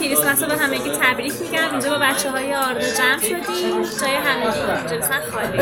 [0.00, 1.70] کریسمس رو به همگی تبریک میگم.
[1.70, 3.82] اینجا با بچه های آردا جمع شدیم.
[4.00, 5.58] جای همگی اینجا خالی.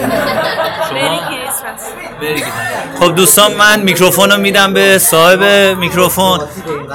[0.94, 1.80] بری کریسمس.
[3.00, 5.42] خب دوستان من میکروفون رو میدم به صاحب
[5.78, 6.40] میکروفون.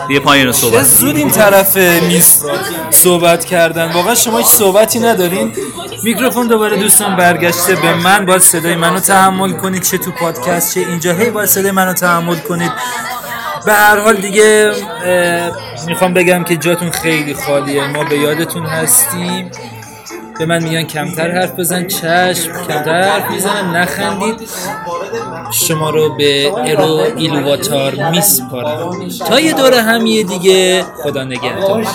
[0.09, 2.45] یه پایین رو چه صحبت زود این طرف میز
[2.89, 3.91] صحبت کردن.
[3.91, 5.55] واقعا شما هیچ صحبتی ندارین.
[6.03, 8.25] میکروفون دوباره دوستان برگشته به من.
[8.25, 9.83] باید صدای منو تحمل کنید.
[9.83, 11.13] چه تو پادکست چه اینجا.
[11.13, 12.71] هی باید صدای منو تحمل کنید.
[13.65, 14.71] به هر حال دیگه
[15.87, 17.87] می‌خوام بگم که جاتون خیلی خالیه.
[17.87, 19.51] ما به یادتون هستیم.
[20.39, 23.45] به من میگن کمتر حرف بزن چشم کمتر حرف
[23.75, 24.49] نخندید.
[25.51, 29.09] شما رو به ارو ایلوواتار میسپارم.
[29.27, 31.87] تا یه دور همیه دیگه خدا نگهدار.